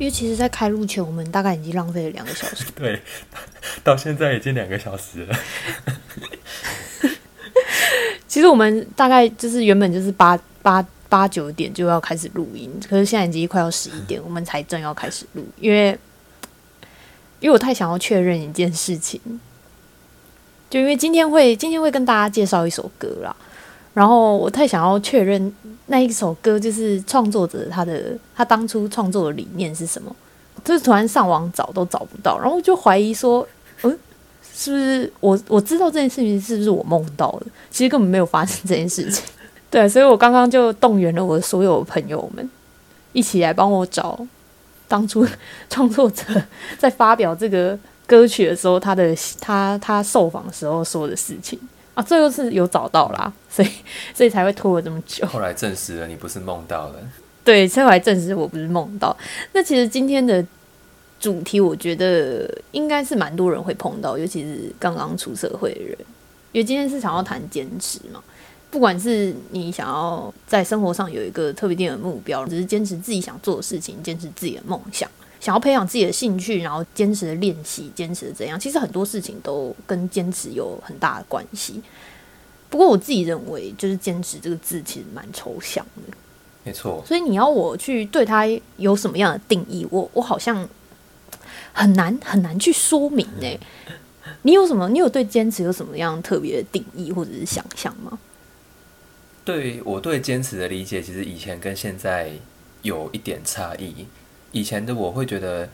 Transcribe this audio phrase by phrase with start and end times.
[0.00, 2.64] 因为其实，在开录前，我们大概已经浪费了两个小时。
[2.74, 2.98] 对，
[3.84, 5.38] 到现在已经两个小时了。
[8.26, 15.90] 其实我们大概就是原本就是八八八九点就要开始录音，可是现在已经快要十一点，我们才正要开始录，因为
[17.40, 19.20] 因为我太想要确认一件事情，
[20.70, 23.36] 就因为今天会今天会跟大家介绍一首歌啦，
[24.00, 25.54] 然后我太想要确认
[25.88, 30.16] 那一首歌就是创作者他的他当初创作的理念是什么，
[30.64, 33.46] 就是突然上网找都找不到，然后就怀疑说，
[33.82, 33.98] 嗯。
[34.52, 37.46] 是不是我我知道这件事情是不是我梦到的？
[37.70, 39.24] 其实根本没有发生这件事情。
[39.70, 42.50] 对，所以我刚刚就动员了我的所有朋友们，
[43.12, 44.20] 一起来帮我找
[44.86, 45.26] 当初
[45.70, 46.24] 创作者
[46.78, 51.58] 在发表这个歌曲的时候，他的他他受访时候说的事情
[52.00, 53.68] 啊，最后是有找到啦， 所以
[54.14, 55.26] 所以才会拖了这么久。
[55.26, 56.98] 后来证实了你不是梦到的，
[57.44, 59.16] 对，后来证实我不是梦到。
[59.52, 60.44] 那其实今天的。
[61.20, 65.94] 主题我觉得应该是蛮多人会碰到，尤其是刚刚出社会的人，
[66.50, 68.24] 因为今天是想要谈坚持嘛。
[68.70, 81.82] 不管是你想要在生活上有一个特别定的目标，只是坚持自己想做的事情，坚持自己的梦想，想要培养自己的兴趣，然后坚持的练习，坚持的怎样，其实很多事情都跟坚持有很大的关系。
[82.68, 86.16] 不过我自己认为，就是坚持这个字其实蛮抽象的，
[86.62, 87.02] 没错。
[87.04, 88.46] 所以你要我去对它
[88.76, 90.68] 有什么样的定义，我我好像。
[91.72, 93.60] 很难很难去说明呢。
[94.42, 94.88] 你有什么？
[94.88, 98.18] 你有对坚持有什么样特别的定义或者是想象吗？
[99.44, 102.32] 对我对坚持的理解，其实以前跟现在
[102.82, 104.04] 有一点差异。
[104.52, 105.68] 以前的我会觉得，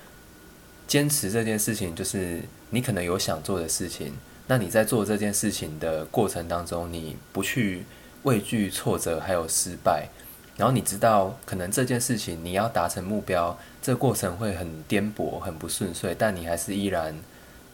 [0.87, 4.15] 坚持这件事情就是你可能有想做的事情，
[4.47, 7.85] 那你在做这件事情的过程当中，你不去
[8.23, 10.09] 畏惧挫折还有失败。
[10.57, 17.15] 然后你知道，可能这件事情你要达成目标，这过程会很颠簸、很不顺遂，但你还是依然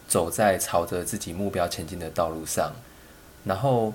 [0.07, 2.73] 走在朝着自己目标前进的道路上。
[3.45, 3.93] 然后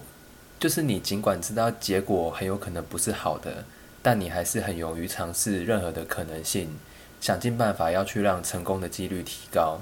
[0.58, 3.64] 就是你尽管知道结果很有可能不是好的，
[4.00, 6.78] 但你还是很勇于尝试任何的可能性，
[7.20, 9.80] 想尽办法要去让成功的几率提高。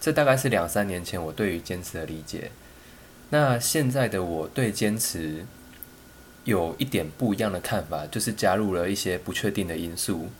[0.00, 2.50] 这大概是两三年前我对于坚持的理解。
[3.30, 5.46] 那现在的我对坚持。
[6.44, 10.30] 有一点不一样的看法，就是加入了一些不确定的因素。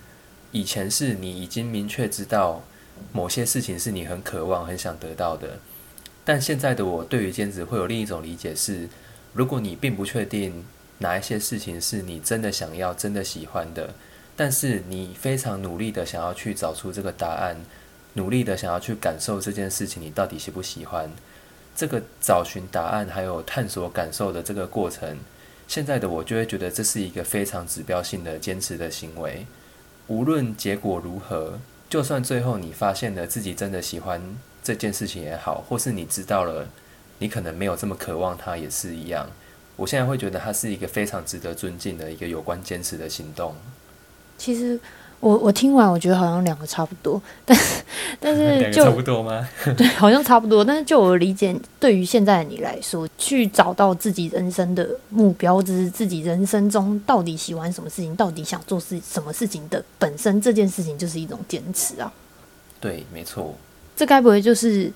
[0.50, 2.64] 以前是你已经明确知道
[3.12, 5.60] 某些事情是你很渴望、很想得到的，
[6.24, 8.88] 但现在的我对于兼职会有另一种理解是：
[9.34, 10.64] 如果你并不确定
[10.98, 13.94] 哪一些事情是你真的想要、真的喜欢的，
[14.40, 17.54] 但是你非常努力的想要去找出这个答案，
[18.14, 21.10] 努力的想要去感受这件事情你到底喜不喜欢，
[21.76, 25.18] 这个找寻答案还有探索感受的这个过程。
[25.68, 29.46] 现在的我就会觉得这是一个非常指标性的坚持的行为，
[30.06, 31.58] 无论结果如何，
[31.90, 34.22] 就算最后你发现了自己真的喜欢
[34.64, 36.66] 这件事情也好，或是你知道了
[37.18, 39.28] 你可能没有这么渴望它也是一样。
[39.76, 43.54] 我现在会觉得它是一个非常值得尊敬的一个有关坚持的行动。
[44.40, 44.80] 其实。
[45.22, 47.84] 我我听完，我觉得好像两个差不多， 但是
[48.18, 49.46] 但 是就差不多吗？
[49.76, 50.64] 对，好像差不多。
[50.64, 62.10] 但是就我理解，对于现在的你来说，去找到自己人生的目标，或者是自己人生中到底喜欢什么事情，到底想做事什么事情的本身，这件事情就是一种坚持啊。
[62.80, 63.54] 对，没错。
[63.94, 64.90] 这该不会就是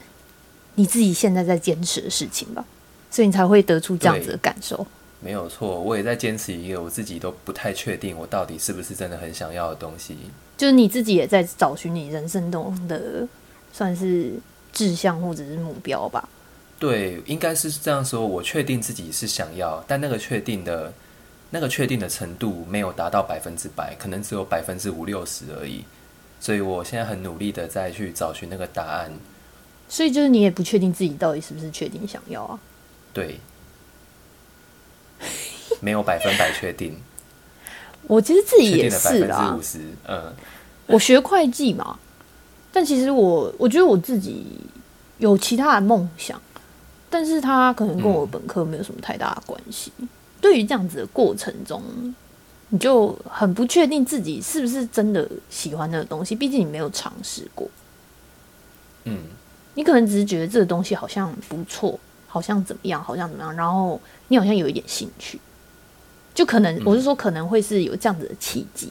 [0.77, 2.65] 你自己现在在坚持的事情吧？
[3.11, 4.87] 所以你才会得出这样子的感受。
[5.25, 10.19] 没有错，我也在坚持一个我自己都不太确定我到底是不是真的很想要的东西。
[10.55, 13.27] 就是你自己也在找寻你人生中的
[13.73, 14.35] 算是
[14.71, 16.29] 志向或者是目标吧？
[16.79, 18.27] 对，应该是这样说。
[18.27, 20.93] 我确定自己是想要，但那个确定的
[21.49, 25.85] 那个确定的程度没有达到百分之百，可能只有百分之五六十而已。
[26.39, 29.11] 所以我现在很努力的在去找寻那个答案。
[29.89, 32.61] 所以就是你也不确定自己到底是不是确定想要啊？
[33.15, 33.41] 对。
[35.85, 36.97] 没有百分百确定，
[38.07, 39.55] 我其实自己也是啦。
[40.09, 40.33] 嗯，
[40.87, 41.99] 我学会计嘛，
[42.73, 44.47] 但其实我我觉得我自己
[45.19, 46.41] 有其他的梦想，
[47.11, 49.93] 但是他可能跟我本科没有什么太大的关系。
[50.41, 51.83] 对于这样子的过程中，
[52.71, 57.69] 你就很不确定自己是不是真的喜欢那个东西，毕竟你没有尝试过。
[59.05, 59.19] 嗯，
[59.75, 62.01] 你可能只是觉得这个东西好像不错。
[62.27, 63.01] 好像怎么样？
[63.01, 63.55] 好像怎么样？
[63.55, 65.39] 然后你好像有一点兴趣，
[66.35, 68.91] 就可能我是说可能会是有这样子的契机。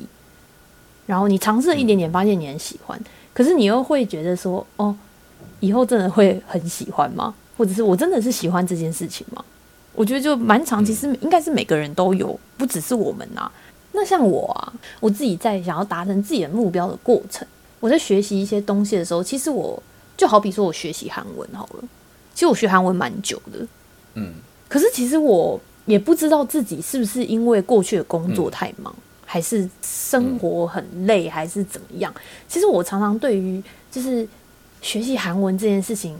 [1.05, 2.99] 然后你尝试了一点点，发现你很喜欢，
[3.33, 4.95] 可是你又会觉得说，哦，
[5.59, 7.35] 以后真的会很喜欢吗？
[7.57, 9.43] 或者是我真的是喜欢这件事情吗？
[9.93, 13.51] 我觉得就蛮长，其实应该是每个人都有，不只是我们啊。
[13.91, 17.47] 那像我啊，我自己在想要达成自己的目标的过程，
[17.79, 19.81] 我在学习一些东西的时候，其实我
[20.17, 21.83] 就好比说我学习韩文好了，
[22.33, 23.67] 其实我学韩文蛮久的，
[24.15, 24.33] 嗯，
[24.67, 28.93] 可是其实我也不知道自己是不是因为过去的工作太忙，
[29.25, 32.13] 还是生活很累，还是怎么样。
[32.47, 34.27] 其实我常常对于就是
[34.81, 36.17] 学习韩文这件事情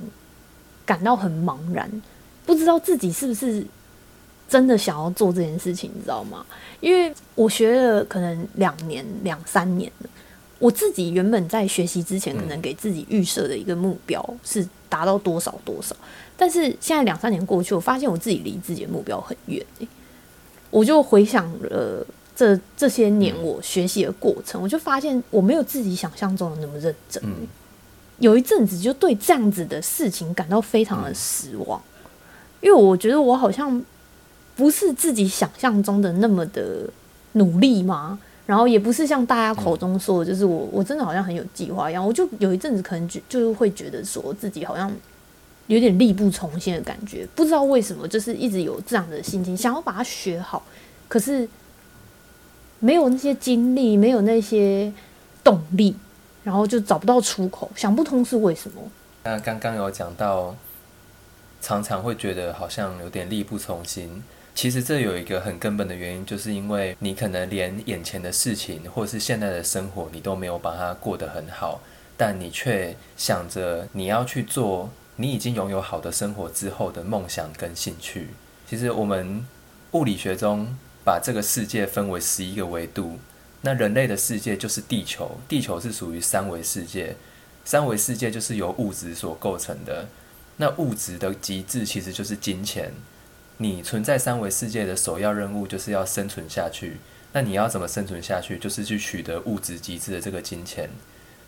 [0.85, 1.89] 感到很茫然，
[2.45, 3.65] 不知道自己是不是
[4.49, 6.45] 真的想要做这件事情，你知道吗？
[6.81, 10.09] 因为我学了可能两年、两三年了。
[10.59, 15.95] 我自己原本在学习之前，可能给自己预设的一个目标是达到多少多少，
[16.37, 19.65] 但是现在两三年过去，我发现我自己离自己的目标很远。
[20.69, 22.05] 我就回想了
[22.35, 27.23] 这这些年我学习的过程，我就发现我没有自己想象中的那么认真。
[28.19, 31.81] 有一阵子就对这样子的事情感到非常的失望，
[32.61, 33.83] 因为我觉得我好像
[34.55, 36.87] 不是自己想象中的那么的
[37.31, 38.19] 努力吗？
[38.45, 42.05] 然后也不是像大家口中说的，就是我我真的好像很有计划一样。
[42.05, 44.91] 我就有一阵子可能就就会觉得说自己好像
[45.67, 50.61] 有点力不从心的感觉，不知道为什么，就是一直有这样的心情，想要把它学好，
[51.07, 51.47] 可是
[52.79, 54.91] 没有那些精力，没有那些
[55.41, 55.95] 动力，
[56.43, 58.81] 然后就找不到出口，想不通是为什么。
[59.23, 60.53] 那刚刚有讲到，
[61.61, 64.21] 常常会觉得好像有点力不从心。
[64.55, 71.81] 其实这有一个很根本的原因，就是因为你可能连眼前的事情，或是现在的生活，你都没有把它过得很好，
[72.15, 78.29] 但你却想着你要去做你已经拥有好的生活之后的梦想跟兴趣。
[78.69, 79.45] 其实我们
[79.91, 83.19] 物理学中把这个世界分为十一个维度，
[83.61, 87.15] 那人类的世界就是地球，地球是属于三维世界，
[87.65, 90.07] 三维世界就是由物质所构成的，
[90.57, 92.93] 那物质的极致其实就是金钱。
[93.63, 96.97] 你存在三维世界的首要任务就是要生存下去。
[97.31, 98.57] 那你要怎么生存下去？
[98.57, 100.89] 就是去取得物质极致的这个金钱。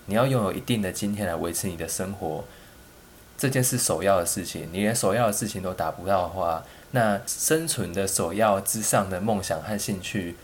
[0.06, 2.46] 你要拥有一定的金钱来维持你的生活，
[3.38, 4.70] 这件事首要的事情。
[4.72, 10.38] 你连首要的事情都达不到的话，那生存的首要之上的梦想和兴趣，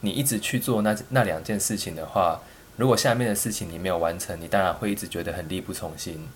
[0.00, 2.40] 你一直去做那那两件事情的话，
[2.76, 6.28] 如果下面的事情你没有完成，你当然会一直觉得很力不从心。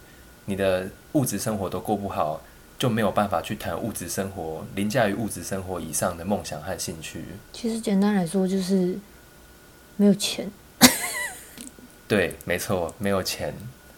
[0.44, 2.40] 你的物质生活都过不好。
[2.80, 7.22] 就没有办法去谈物质生活凌驾于物质生活以上的梦想和兴趣。
[7.52, 8.98] 其实简单来说就是
[9.96, 10.50] 没有钱。
[12.08, 13.54] 对，没错，没有钱，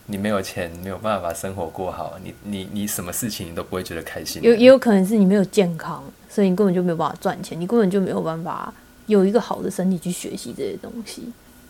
[0.07, 2.19] 你没有钱，没有办法生活过好。
[2.25, 4.43] 你你你什么事情你都不会觉得开心。
[4.43, 8.75] 有也有可能是你没有健康，所以你根本就没有办法赚钱，你根本就没有办法
[9.07, 11.23] 有一个好的身体去学习这些东西。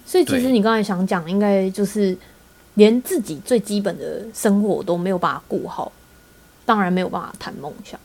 [0.06, 2.17] 所以其实你刚才想讲，应该就是
[2.75, 5.93] 连自己最基本的生活都没有办法顾好。
[6.72, 8.00] 当然没有办法谈梦想。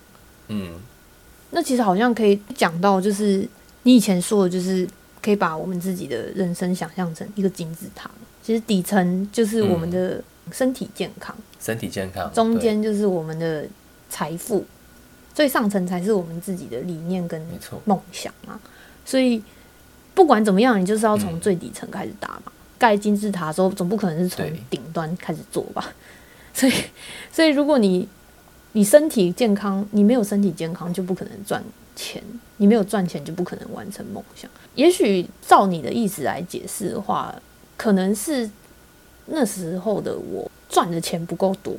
[0.49, 0.73] 嗯，
[1.51, 3.47] 那其实好像可以讲到，就是
[3.83, 4.85] 你以前说的，就是
[5.21, 8.11] 可以把我们自己的人生想象成一个金字塔。
[8.43, 10.21] 其实底层就是我们的
[10.51, 13.65] 身体健康，身体健康，中间就是我们的
[14.09, 14.65] 财富，
[15.33, 17.41] 最上层才是我们自己的理念跟
[17.85, 18.59] 梦想啊。
[19.05, 19.41] 所以
[20.13, 22.51] 不管怎么样，你就是要从最底层开始打嘛。
[22.77, 25.93] 盖金字塔的时候，总不可能是从顶端开始做吧？
[26.53, 26.73] 所以，
[27.31, 28.05] 所以如果你
[28.77, 31.63] 你身体健康，你没有身体健康就不可能赚
[31.95, 32.21] 钱，
[32.57, 34.47] 你没有赚钱就不可能完成梦想。
[34.75, 37.33] 也许照你的意思来解释的话，
[37.75, 38.47] 可能是
[39.25, 41.73] 那时候的我赚的钱不够多。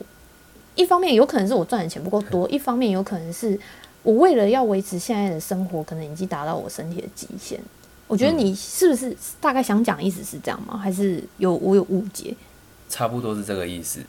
[0.74, 3.56] 一方面有可能是我赚的钱不够多， 一方面有可能是
[4.02, 7.60] 我为了要维持现在的生活，可能已经达到我身体的极限。
[8.08, 10.76] 我觉得你是不是大概想讲意思是这样吗？
[10.76, 12.34] 还是有我有误解？
[12.88, 14.00] 差不多是这个意思。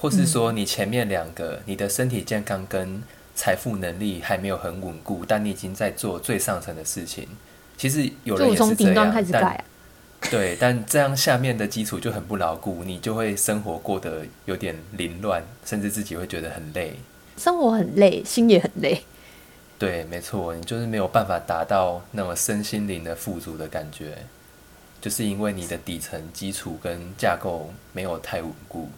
[0.00, 3.02] 或是说，你前面两个，你的身体健康跟
[3.34, 7.28] 财富能力还没有很稳固，但你已经在做最上层的事情。
[7.76, 9.64] 其实有人也是这样，但
[10.30, 16.94] 对，但这样下面的基础就很不牢固，你就会生活过得有点凌乱，甚至自己会觉得很累。
[17.36, 19.02] 生活很累，心也很累。
[19.78, 24.18] 对，没错，你就是没有办法达到那么身心灵的富足的感觉，
[25.00, 28.88] 就是因为你的底层基础跟架构没有太稳固。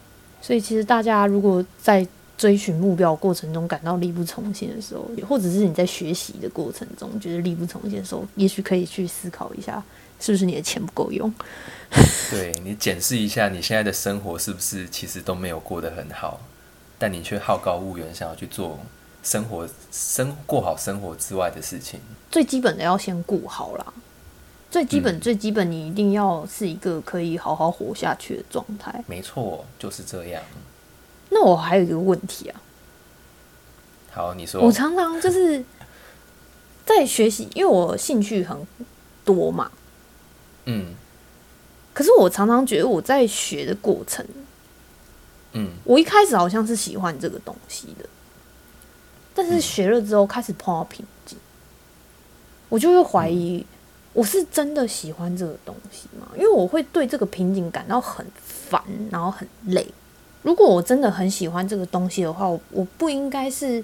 [0.43, 2.07] 所以，其实大家如果在
[2.37, 9.81] 追寻目标过程中感到力不从心的时候，或者是你在学习的过程中觉得力不从心的时候，也许可以去思考一下，
[10.19, 11.33] 是不是你的钱不够用？
[12.31, 16.41] 对你检视一下你现在的生活是不是其实都没有过得很好，
[16.99, 18.81] 但你却好高骛远，想要去做
[19.23, 22.01] 生活、生过好生活之外的事情。
[22.33, 23.95] 最基本的要先顾好啦。
[24.73, 29.05] 最基本、最基本，你一定要是一个可以好好活下去的状态。
[29.07, 30.43] 没错，就是这样。
[31.29, 32.59] 那我还有一个问题啊。
[34.11, 34.63] 好，你说。
[34.63, 35.63] 我常常就是
[36.87, 38.67] 在学习，因为我兴趣很
[39.27, 39.71] 多嘛。
[40.65, 40.95] 嗯。
[41.93, 44.27] 可是我常常觉得我在学的过程，
[45.53, 48.09] 嗯，我一开始好像是喜欢这个东西的，
[49.35, 51.37] 但是嗯学了之后开始碰到瓶颈，
[52.71, 53.67] 我就会怀疑
[54.13, 56.29] 我是真的喜欢这个东西吗？
[56.35, 59.87] 因为我会对这个瓶颈感到很烦，然后很累。
[60.43, 63.83] 如果我真的很喜欢这个东西的话，我不应该是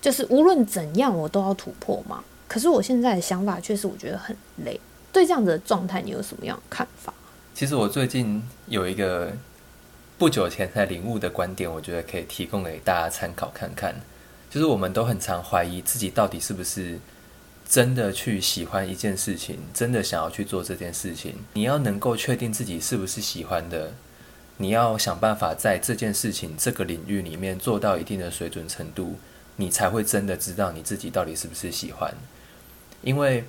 [0.00, 2.24] 就是无论怎样我都要突破吗？
[2.48, 4.80] 可是我现在的想法却是我觉得很累。
[5.12, 7.12] 对这样的状态，你有什么样的看法？
[7.54, 9.32] 其实我最近有一个
[10.16, 13.94] 不久前才领悟的观点，我觉得可以提供给大家参考看看。
[14.50, 16.98] 就是我们都很常怀疑自己到底是不是
[17.68, 21.34] 真的去喜欢一件事情，真的想要去做这件事情。
[21.52, 23.92] 你要能够确定自己是不是喜欢的，
[24.56, 29.16] 你要想办法在这件事情这个领域里面做到一定的水准程度，
[29.56, 32.14] 你才会真的知道你自己到底是不是喜欢。
[33.02, 33.44] 因为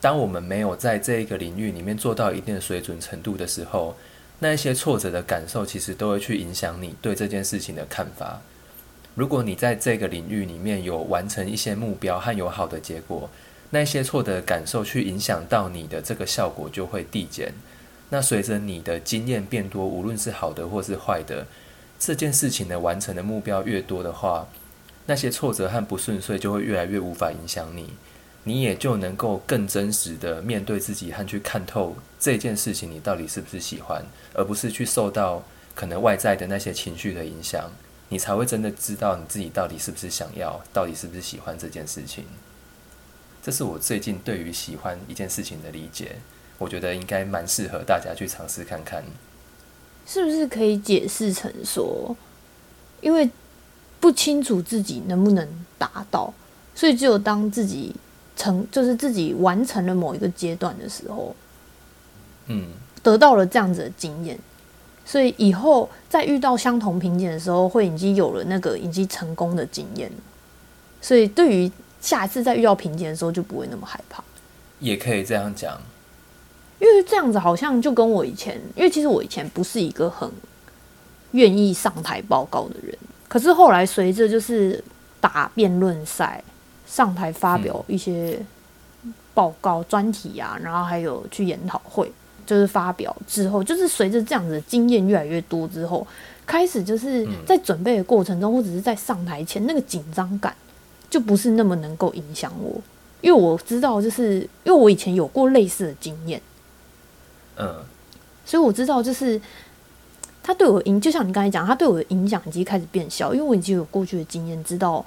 [0.00, 3.96] 当我们没有在这一个领域里面做到一定的水准程度的时候，
[4.40, 8.40] 那一些挫折的感受其实都会去影响你对这件事情的看法。
[9.14, 13.30] 如果你在这个领域里面有完成一些目标和有好的结果，
[13.70, 17.52] 那些错的感受去影响到你的这个效果就会递减。
[18.10, 21.46] 那随着你的经验变多，无论是好的或是坏的，
[21.98, 24.48] 这件事情的完成的目标越多的话，
[25.06, 27.90] 那些挫折和不顺遂就会越来越无法影响你。
[28.42, 37.70] 你也就能够更真实的面对自己和去看透这件事情，你到底是不是喜欢，而不是去受到可能外在的那些情绪的影响，
[38.08, 42.24] 你才会真的知道你自己到底是不是想要，到底是不是喜欢这件事情。
[43.42, 46.16] 这是我最近对于喜欢一件事情的理解，
[46.58, 49.02] 我觉得应该蛮适合大家去尝试看看。
[50.06, 52.16] 是不是可以解释成说，
[53.00, 53.30] 因为
[54.00, 56.32] 不清楚自己能不能达到，
[56.74, 57.94] 所以只有当自己
[58.36, 61.34] 成，就是自己完成了某一个阶段的时候，
[62.46, 62.68] 嗯，
[63.02, 64.38] 得到了这样子的经验，
[65.06, 70.10] 所以以后在遇到相同瓶颈的时候，会已经有了那个已经成功的经验，
[71.00, 71.70] 所以对于
[72.00, 74.22] 下一次再遇到瓶颈的时候，就不会那么害怕。
[74.78, 75.80] 也可以这样讲。
[76.78, 80.30] 因为这样子好像就跟我以前，因为其实我以前不是一个很
[81.32, 82.96] 愿意上台报告的人，
[83.28, 84.82] 可是后来随着就是
[85.20, 86.42] 打辩论赛、
[86.86, 88.40] 上台发表一些
[89.34, 92.10] 报告、专题啊，然后还有去研讨会，
[92.46, 96.06] 就是发表之后，就是随着这样子的经验越来越多之后，
[96.46, 100.56] 开始就是在准备的过程中，或者是在上台前那个紧张感，
[101.10, 102.80] 就不是那么能够影响我，
[103.20, 106.40] 因为我知道，就是因为我以前有过类似的经验。
[107.56, 107.84] 嗯，
[108.46, 109.38] 所以我知道，就是
[110.42, 115.04] 他对我影，就像你刚才讲，他对我的影响已经开始变小，因为我已经有过去的经验，知道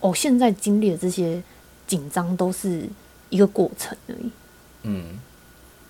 [0.00, 1.42] 哦，现在经历的这些
[1.86, 2.88] 紧张都是
[3.28, 4.30] 一个过程而已。
[4.82, 5.20] 嗯，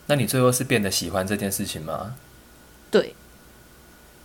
[0.06, 2.16] 那你最后是变得喜欢这件事情吗？
[2.90, 3.14] 对，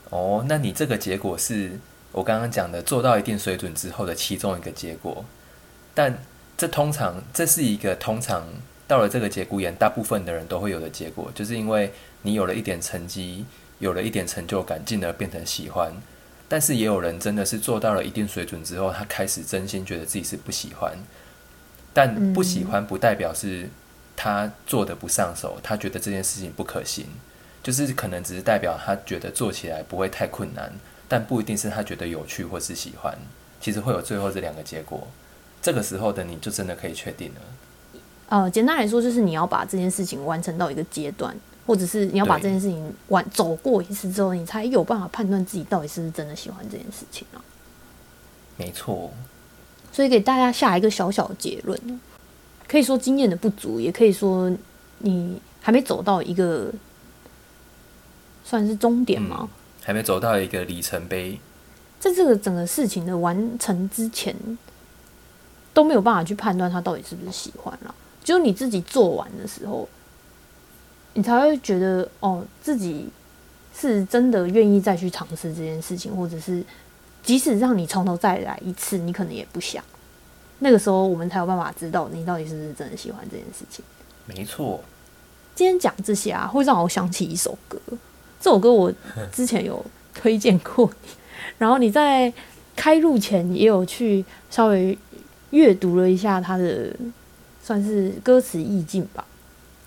[0.10, 1.80] 哦，那你这个结果是
[2.12, 5.24] 我刚刚讲的做到一定水准之后的其中一个结果，
[5.94, 6.18] 但
[6.58, 8.46] 这通常这是一个通常
[8.88, 11.92] 到了这个节骨眼，大部分的人都会有的结果，就是因为
[12.22, 13.46] 你有了一点成绩，
[13.80, 15.94] 有了一点成就感，进而变成喜欢。
[16.50, 20.98] 但是也有人真的是做到了一定水准之后，他开始真心觉得自己是不喜欢，
[21.94, 23.70] 但不喜欢不代表是
[24.18, 27.06] 他做的不上手，他觉得这件事情不可行。
[27.64, 30.74] 就是可能只是代表他觉得做起来不会太困难，
[31.12, 33.14] 但不一定是他觉得有趣或是喜欢。
[33.60, 35.06] 其实会有最后这两个结果，
[35.62, 37.42] 这个时候的你就真的可以确定了。
[38.30, 41.36] 呃，简单来说，就是你要把这件事情完成到一个阶段，
[41.68, 47.44] 或者是你要把这件事情完走过一次之后，你才有办法判断自己到底是不是真的喜欢这件事情啊。
[48.56, 49.12] 没错，
[49.92, 52.00] 所以给大家下一个小小的结论，
[52.70, 54.50] 可以说经验的不足，也可以说
[55.00, 56.72] 你还没走到一个
[58.46, 59.50] 算是终点吗？
[59.84, 61.40] 还没走到一个里程碑。
[62.00, 64.36] 在这个整个事情的完成之前，
[65.74, 67.94] 都没有办法去判断他到底是不是喜欢了。
[68.24, 69.88] 只有你自己做完的时候，
[71.14, 73.10] 你才会觉得哦，自己
[73.76, 76.64] 是真的愿意再去尝试这件事情，或者是
[77.24, 79.84] 即使让你从头再来一次，你可能也不想。
[80.60, 83.84] 那个时候，我们才有办法知道你到底是不是真的喜欢这件事情。
[84.26, 84.84] 没错，
[85.56, 87.80] 今天讲这些啊，会让我想起一首歌。
[88.42, 88.92] 这首歌我
[89.32, 90.92] 之前有推荐过，
[91.60, 92.34] 然后你在
[92.76, 94.98] 开录前也有去稍微
[95.52, 96.92] 阅读了一下它的
[97.64, 99.24] 算是歌词意境吧。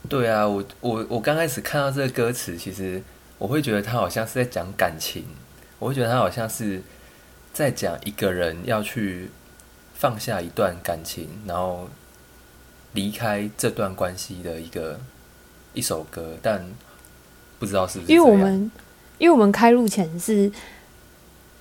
[0.09, 3.03] 对啊，我我我刚开始看到这个歌词，其实
[3.39, 5.25] 我会觉得它好像是在讲感情，
[5.81, 6.81] 我会觉得它好像是
[7.53, 9.31] 在讲一个人要去
[9.95, 11.89] 放下一段感情，然后
[12.93, 15.01] 离开这段关系的一个
[15.73, 16.65] 一首歌，但
[17.65, 18.71] 不不知道是不是因为我们
[19.19, 20.51] 因为我们开录前是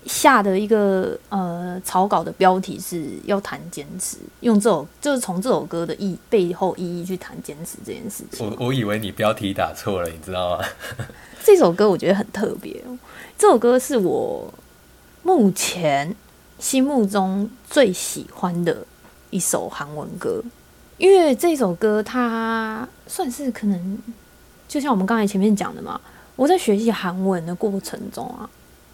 [0.05, 8.45] 下的一个呃草稿的标题是要谈坚持，用这首就是从这首歌的意背后意义去谈坚持这件事情。
[8.45, 10.65] 我我以为你标题打错了，你知道吗？
[11.41, 12.97] 这首歌我觉得很特别哦，
[13.37, 14.53] 这首歌是我
[15.21, 16.13] 目前
[16.59, 18.85] 心目中最喜欢的
[19.29, 20.43] 一首韩文歌，
[20.97, 23.97] 因为这首歌它算是可能
[24.73, 26.01] 就像我们刚才前面讲的嘛，
[26.35, 28.49] 我在学习韩文的过程中啊，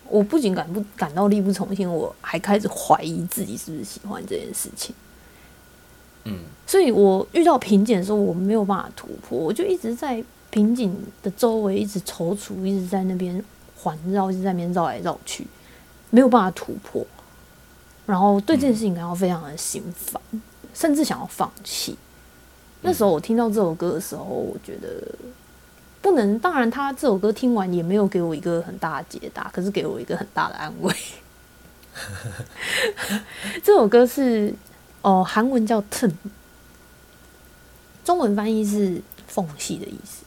[0.10, 4.94] 我不仅感不感到力不从心，我还开始怀疑自己是不是喜欢这件事情。
[6.26, 10.94] 嗯，所以我遇到瓶颈的时候，我没有办法突破，我就一直在瓶颈
[11.24, 13.42] 的周围一直踌躇，一直在那边
[13.78, 15.48] 环绕，一直在那边绕来绕去，
[16.10, 17.08] 没有办法突破。
[18.06, 20.22] 然后对这件事情感到非常的心烦，
[20.74, 21.98] 甚至想要放弃。
[22.82, 25.02] 那时候我听到这首歌的时候，我觉得
[26.02, 26.40] 不能。
[26.40, 30.96] 当然，他这首歌听完也没有给我一个很大的解答，可是给我一个很大的安慰。
[33.64, 34.54] 这首歌是
[35.02, 36.12] 哦，韩文叫 “turn”，
[38.04, 40.24] 中文翻译是缝隙的意思。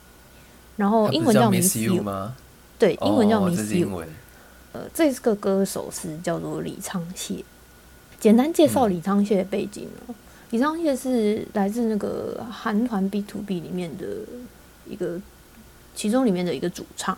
[0.76, 2.34] 然后英文叫 Miss You 吗？
[2.78, 4.04] 对，英文叫哦 Miss You。
[4.72, 7.44] 呃，这个歌手是叫做李昌燮。
[8.18, 10.14] 简单介绍李昌燮的背景哦，
[10.50, 14.06] 李昌燮是来自那个韩团 B to B 里面的
[14.86, 15.20] 一个，
[15.94, 17.16] 其中里面的一个主唱。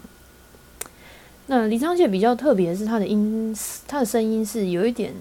[1.47, 3.55] 那李昌燮比较特别的是，他的音，
[3.87, 5.15] 他的声音是有一点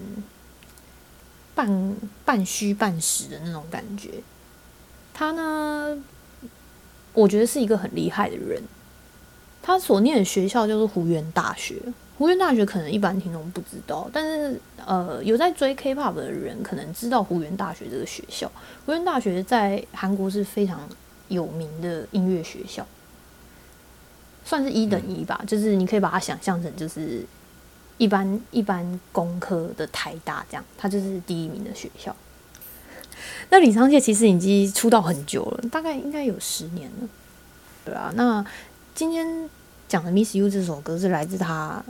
[1.54, 1.94] 半
[2.24, 4.10] 半虚半实的那种感觉。
[5.12, 6.02] 他呢，
[7.12, 8.62] 我觉得是一个很厉害的人。
[9.62, 11.76] 他所念的学校就是湖源大学。
[12.16, 18.50] 湖源大学可能一般听众不知道，但是呃，有在追 K-pop 的人可能知道湖源大学这个学校。
[18.86, 20.88] 湖源大学在韩国是非常
[21.28, 22.86] 有名的音乐学校，
[24.44, 27.24] 算是一等一吧，就是你可以把它想象成就是
[27.98, 32.14] 一般一般工科的台大这样，它就是第一名的学校。
[33.48, 37.08] 那李昌燮其实已经出道很久了，大概应该有十年了，
[37.84, 38.12] 对啊。
[38.16, 38.44] 那
[38.94, 39.48] 今天
[39.88, 41.82] 讲的《Miss You》这首歌是来自他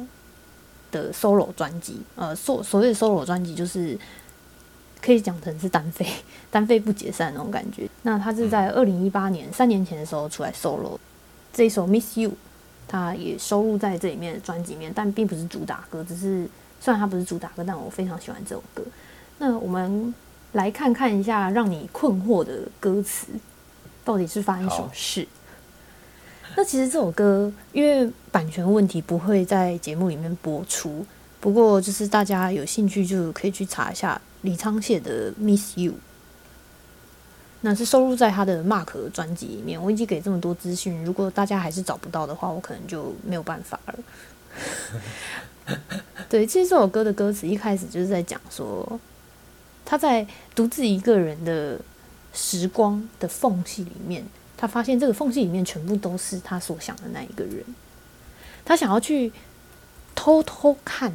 [0.93, 3.99] 的 solo 专辑，呃，所所谓的 solo 专辑就是
[5.03, 6.07] 可以讲成是单飞，
[6.53, 7.89] 单飞不解散那种感觉。
[8.03, 10.97] 那他是在二零一八年三年前的时候出来 solo
[11.55, 12.31] 这首《Miss You》，
[12.89, 16.49] 它也收录在这里面的专辑里面，但并不是主打歌，只是
[16.81, 18.83] 虽然它不是主打歌，但我非常喜欢这首歌。
[19.39, 20.13] 那我们
[20.53, 23.29] 来看看一下让你困惑的歌词，
[24.05, 25.27] 到底是发生什么好事？
[26.57, 31.07] 那其实这首歌因为版权问题不会在节目里面播出，
[31.41, 35.93] 不过就是大家有兴趣就可以去查一下李昌燮的《Miss You》，
[37.67, 39.83] 那是收录在他的 Mark 专辑里面。
[39.83, 43.99] 我已经给这么多资讯，如果大家还是找不到的话，我可能就没有办法了。
[46.29, 49.01] 对，其实这首歌的歌词一开始就是在讲说，
[49.83, 51.81] 他在独自一个人的
[52.35, 54.23] 时光的缝隙里面，
[54.59, 57.65] 他发现这个缝隙里面全部都是他所想的那一个人。
[58.63, 59.33] 他想要去
[60.15, 61.15] 偷偷看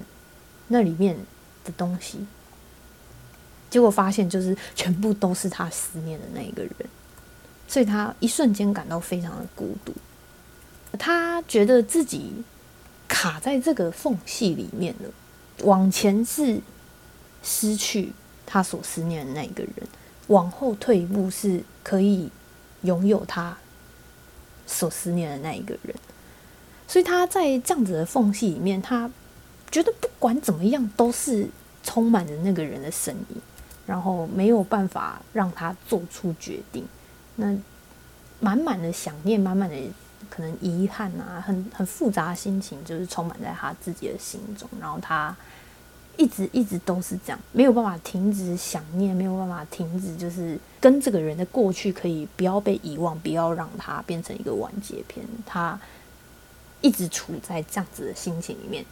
[0.70, 1.16] 那里面
[1.64, 2.26] 的东西，
[3.70, 6.74] 结果发现就是全部都是他思念的那一个人，
[7.68, 9.94] 所以他一瞬间感到非常的孤独。
[10.98, 12.34] 他觉得自己
[13.08, 15.10] 卡在这个缝隙里面了，
[15.64, 16.60] 往前是
[17.44, 18.12] 失去
[18.46, 19.88] 他所思念的那一个人，
[20.28, 22.30] 往后退一步是可以
[22.82, 23.56] 拥有他
[24.66, 25.96] 所思念的那一个人。
[26.88, 29.10] 所以他在这样子的缝隙里面，他
[29.70, 31.48] 觉得不管怎么样都是
[31.84, 33.42] 充满着那个人的身影，
[33.90, 36.86] 然后没有办法让他做出决定。
[37.38, 37.58] 那
[38.40, 39.76] 满满的想念，满满的
[40.30, 44.70] 可能遗憾啊，很很复杂的心情，就是充满在他自己的心中。
[44.80, 45.36] 然后他
[46.18, 55.26] 一直一直都是这样，没有办法停止想念，没有办法停止，就是跟这个人的过去可以不要被遗忘，不要让他变成一个完结篇。
[55.48, 55.80] 他
[56.82, 58.86] 一直处在这样子的心情里面。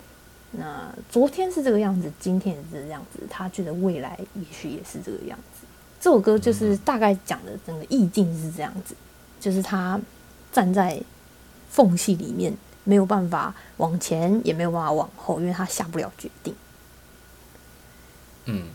[0.52, 3.20] 那昨天是这个样子，今天也是这个样子。
[3.30, 5.68] 他觉得未来也许也是这个样子。
[6.00, 8.96] 这首歌就是大概讲的整个意境是这样子，
[9.40, 10.00] 就是他
[10.52, 11.02] 站在
[11.70, 16.56] 缝隙里面，没有办法往前，也没有办法往后，因为他下不了决定。
[18.46, 18.70] 嗯，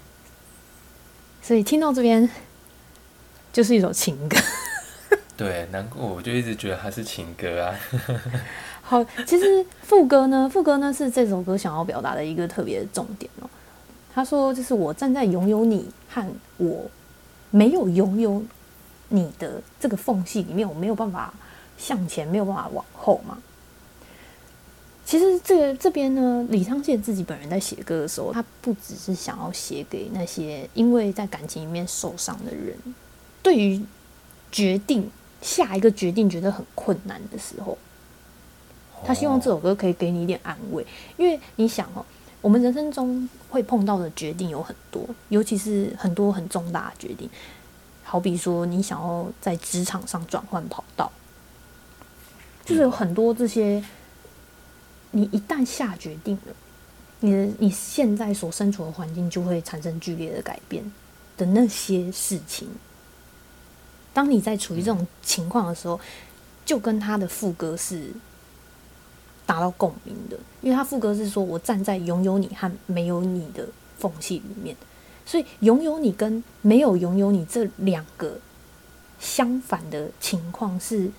[1.40, 2.28] 所以听到这边，
[3.52, 4.36] 就是一首情歌。
[5.34, 7.74] 对，难过我就一直觉得它是情歌啊。
[8.82, 13.48] 好，其实副歌呢，副歌呢是这首歌想要表达的一个特别重点哦。
[14.14, 16.90] 他说，就是我站在拥有你和我
[17.50, 18.42] 没有拥有
[19.08, 21.32] 你的这个缝隙里面，我没有办法
[21.78, 23.38] 向前，没有办法往后嘛。
[25.06, 32.76] 其实这个这边呢，李昌燮自己本人在写歌的时候，他不只是想要写给那些因为在感情里面受伤的人，
[33.42, 33.82] 对于
[34.50, 37.76] 决定下一个决定觉得很困难的时候，
[39.04, 40.86] 他希望这首歌可以给你一点安慰。
[41.16, 42.04] 因为你想哦，
[42.40, 47.28] 我们人生中会碰到的决定有很多，尤其是很多很重大的决定，
[48.04, 51.10] 好比说你想要在职场上转换跑道，
[52.64, 53.82] 就是有很多这些。
[55.14, 56.54] 你一旦下决定了，
[57.20, 60.90] 你的你现在所身处的环境就会产生剧烈的改变
[61.36, 62.66] 的那些事情。
[64.14, 66.00] 当你在处于这种情况的时候，
[66.64, 68.10] 就跟他的副歌是
[69.52, 74.74] 达到共鸣的，因为他副歌是说我站在拥有你和没有你的缝隙里面，
[75.26, 78.38] 所以拥有你跟没有拥有你这两个
[79.20, 81.10] 相反的情况是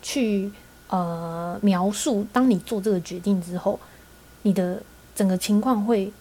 [0.00, 0.50] 去。
[0.88, 3.80] 呃，描述当你做这个决定之后，
[4.42, 4.80] 你的
[5.16, 6.12] 整个情况会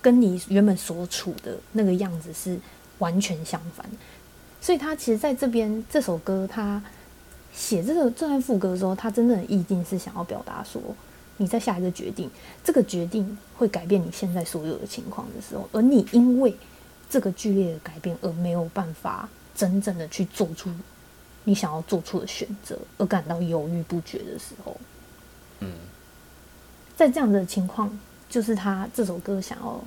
[0.00, 2.58] 跟你原本所处的那个样子是
[3.00, 3.84] 完全相反。
[4.62, 6.80] 所以他其实在这边这首歌，他
[7.54, 10.82] 写这个这段副歌的时候，他真正的意境是想要表达说，
[11.36, 12.28] 你在下一个决定，
[12.62, 16.54] 这个决定会改变你现在所有的情况的时候，而你因为
[17.08, 20.68] 这个剧烈的改变而没有办法真正的去做出。
[21.46, 24.74] 你想要做出的选择而感到犹豫不决的时候，
[25.60, 25.70] 嗯，
[26.96, 27.96] 在这样的情况，
[28.30, 29.78] 就是他这首歌想要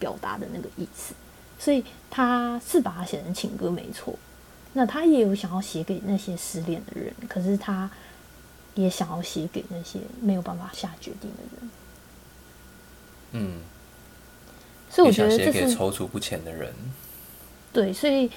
[0.00, 1.14] 表达的那个意思。
[1.58, 4.14] 所以他是把它写成情歌没错，
[4.76, 7.90] 那他也有想要写给那些失恋的人，可是他
[8.74, 11.70] 也想要写给那些没有办法下决定的人。
[13.32, 13.60] 嗯，
[14.90, 16.72] 所以我觉得这是踌躇不前的人。
[17.72, 18.30] 对，所以。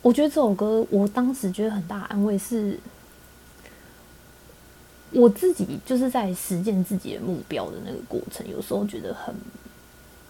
[0.00, 2.78] 我觉得这首歌，我当时觉得很大安慰是，
[5.10, 9.34] 我自己就是在实践自己的目标的那个过程，有时候觉得很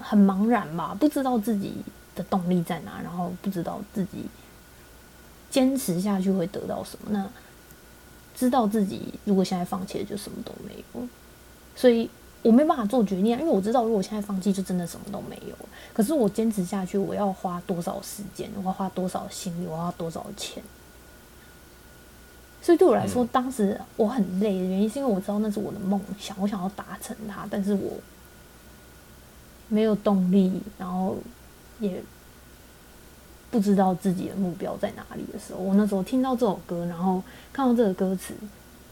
[0.00, 1.74] 很茫然吧，不知道自己
[2.16, 4.24] 的动力在哪，然后不知道自己
[5.50, 7.10] 坚持下去会得到什么。
[7.10, 7.28] 那
[8.34, 11.08] 知道自己如果现在放弃了，就什么都没有，
[11.74, 12.08] 所以。
[12.40, 15.56] 我没办法做决定，因为我知道，如果现在放弃，就真的什么都没有。
[15.92, 18.48] 可是我坚持下去，我要花多少时间？
[18.58, 19.66] 我要花多少心力？
[19.66, 20.62] 我要多少钱？
[22.62, 27.94] 所以对我来说，当时我很累的原因，是因为我知道那是我的梦想，我想要达成它，但是我
[29.66, 31.16] 没有动力，然后
[31.80, 32.00] 也
[33.50, 38.34] 不知道自己的目标在哪里的时候，我那时候听到这首歌，然后看到这个歌词，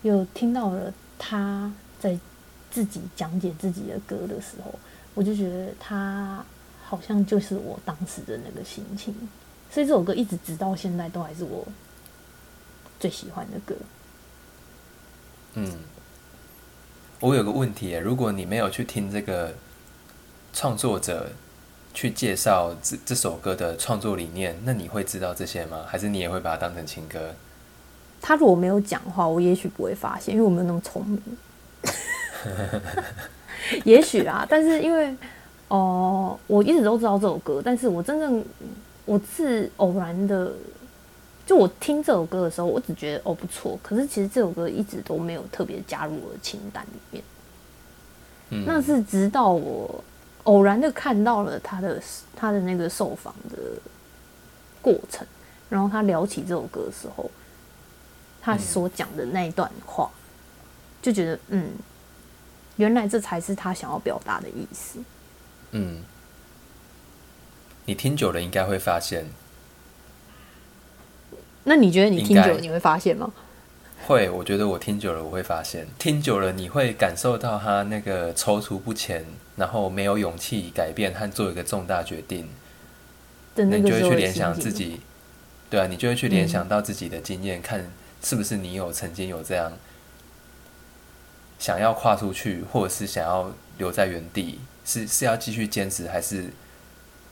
[0.03, 2.19] 又听到了他在。
[2.69, 4.75] 自己讲解自己的歌的时候，
[5.15, 6.45] 我就觉得他
[6.85, 9.15] 好像就是我当时的那个心情，
[9.71, 11.67] 所以这首歌一直直到现在都还是我
[13.01, 13.75] 最喜欢的歌。
[15.55, 15.73] 嗯，
[17.21, 19.55] 我有个问题，如果你没有去听这个
[20.53, 21.31] 创作者
[21.97, 25.79] 去介绍这这首歌的创作理念，那你会知道这些吗？
[25.89, 27.35] 还是你也会把它当成情歌？
[28.21, 31.23] 他如果没有讲话，我也许不会发现，因为我没有那么聪明。
[33.87, 35.17] 也许啊，但是因为
[35.69, 38.45] 哦，我一直都知道这首歌，但是我真正
[39.07, 40.53] 我是偶然的，
[41.47, 47.25] 就我听这首歌的时候，我只觉得哦不错，可是其实这首歌一直都没有特别加入我的清单里面。
[48.51, 50.05] 嗯，那是直到我
[50.47, 52.03] 偶然的看到了他的
[52.35, 53.57] 他的那个受访的
[54.83, 55.25] 过程，
[55.69, 57.31] 然后他聊起这首歌的时候，
[58.43, 60.11] 他所讲的那一段话，
[61.01, 61.71] 就觉得嗯。
[62.77, 64.99] 原来这才是他想要表达的意思。
[65.71, 66.03] 嗯，
[67.87, 69.25] 你听久了应该会发现。
[71.65, 73.33] 那你觉得你听久了你会发现吗？
[74.07, 79.25] 会，我觉得我听久了我会发现，听久了你会感受到他那个踌躇不前，
[79.57, 82.49] 然后没有勇气改变和做一个重大决定。
[83.57, 85.01] 那你就会去联想自己，
[85.69, 87.91] 对啊，你就会去联想到自己的经验，看
[88.23, 89.73] 是不是你有曾经有这样。
[91.59, 96.51] 想要跨出去，或者是想要留在原地，是是要继续坚持，还是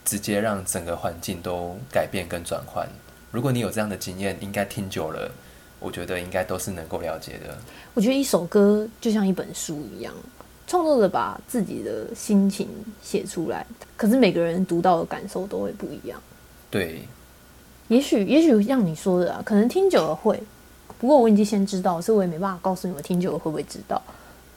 [0.04, 2.88] 直接让整个环境都改变跟转换？
[3.30, 5.30] 如果你有这样的经验，应该听久了，
[5.78, 7.56] 我觉得应该都是能够了解的。
[7.94, 10.14] 我觉得一首歌就像一本书一样，
[10.66, 12.68] 创作者把自己的心情
[13.02, 16.20] 写出来，可是每个人读到的感受都会不一样。
[16.70, 17.02] 对，
[17.88, 20.42] 也许也许像你说的啊，可能听久了会。
[20.98, 24.00] 不过我已经先知道，所以我也没办法告诉你们听久了会不会知道。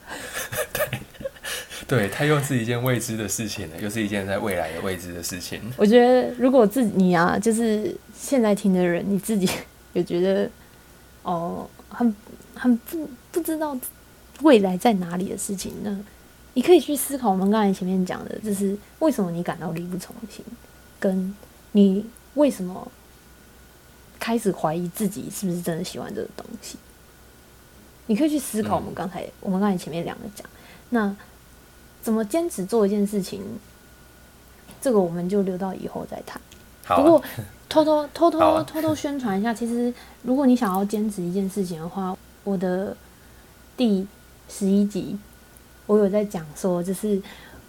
[0.72, 1.00] 对，
[1.86, 5.60] 对，它又是一件未知的事情了，又是一件在未来的未知的事情。
[5.76, 9.50] 我觉得，如果自己你啊，就是现在听的人，你自己
[9.92, 10.50] 有觉得
[11.28, 12.16] 哦，很
[12.56, 13.78] 很不不知道
[14.44, 16.06] 未来在哪里的事情呢？
[16.54, 20.44] 你可以去思考我们刚才前面讲的，就是为什么你感到力不从心，
[21.02, 21.36] 跟
[21.74, 22.90] 你为什么
[24.18, 26.78] 开始怀疑自己是不是真的喜欢这个东西。
[28.06, 30.48] 你可以去思考我们刚才、我们刚才前面两个讲，
[30.92, 31.14] 那
[32.02, 33.44] 怎么坚持做一件事情，
[34.80, 36.42] 这个我们就留到以后再谈。
[36.86, 37.24] 好啊、不过
[37.70, 42.96] 偷偷偷偷啊偷偷宣传一下，其实如果你想要坚持一件事情的话，我的
[43.76, 44.08] 第
[44.50, 45.18] 十一集
[45.86, 47.22] 我有在讲说，就是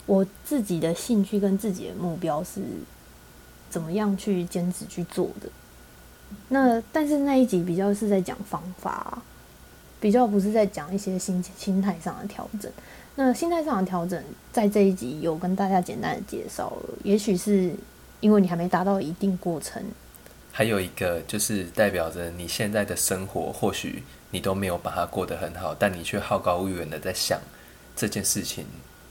[0.07, 2.61] 我自己的兴趣跟自己的目标是
[3.69, 5.49] 怎么样去坚持去做的。
[6.49, 9.21] 那但是那一集比较是在讲方法，
[10.01, 12.71] 比较不是在讲一些心心态上的调整。
[13.17, 17.73] 那心态上的调整，在这一集有跟大家简单的介绍了，也许是
[18.21, 19.83] 因为你还没达到一定过程，
[20.53, 27.39] 还有一个就是代表着你现在的生活，或许你都没有把它过得很好，但你却好高骛远的在想
[27.95, 28.65] 这件事情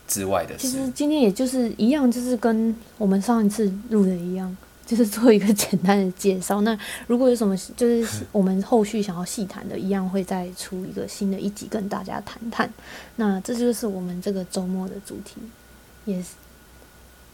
[0.07, 0.89] 之外的事其实。
[0.91, 6.61] 今天也就是一样，就是跟我们上一次录的一样， 就是做一个简单的介绍。
[6.61, 12.71] 那如果有什么就是我们后续想要细谈的，一样会再出一个新的一集跟大家谈谈。
[13.15, 15.35] 那这就是我们这个周末的主题，
[16.05, 16.29] 也是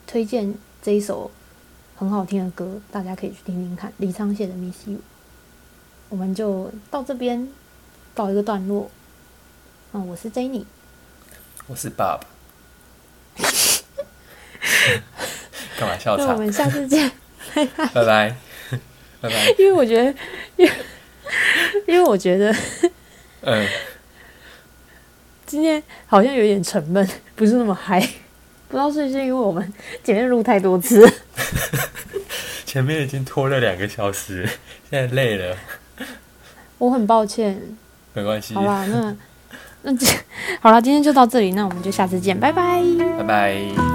[0.08, 1.30] 推荐这一首
[2.04, 4.98] 很好听的歌，大家可以去听听看，李昌燮的《Miss You》。
[6.10, 7.48] 我们就到这边
[8.14, 8.92] 告一个段落。
[9.94, 10.66] 嗯，我是 Jenny，
[11.66, 12.20] 我是 Bob，。
[15.80, 16.28] 干嘛笑场？
[16.28, 17.10] 那我们下次见。
[17.56, 18.36] 拜拜，
[19.22, 19.56] 拜拜。
[19.58, 20.14] 因为我觉得，
[20.58, 20.72] 因为
[21.88, 22.54] 因为我觉得
[23.42, 23.66] 嗯，
[25.46, 28.02] 今天好像有点沉闷，不是那么嗨。
[28.68, 29.72] 不知道是不是因为我们
[30.04, 31.00] 前面录太多次，
[32.74, 34.50] 前面已经拖了两个小时，
[34.90, 35.56] 现在累了，
[36.80, 37.62] 我很抱歉。
[38.14, 39.16] 没关系好，啦，那
[39.84, 39.96] 那
[40.60, 42.82] 好了，今天就到这里，那我们就下次见，拜拜。
[43.16, 43.93] 拜拜。